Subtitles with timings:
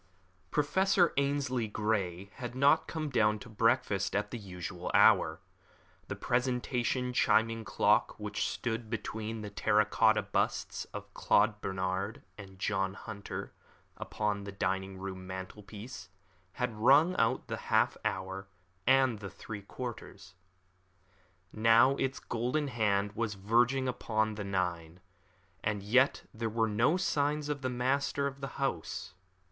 [0.49, 5.41] Professor Ainslie Grey had not come down to breakfast at the usual hour.
[6.07, 12.49] The presentation chiming clock which stood between the terra cotta busts of Claude Bernard and
[12.53, 13.53] of John Hunter
[13.95, 16.09] upon the dining room mantelpiece
[16.53, 18.47] had rung out the half hour
[18.87, 20.33] and the three quarters.
[21.53, 24.99] Now its golden hand was verging upon the nine,
[25.63, 29.13] and yet there were no signs of the master of the house.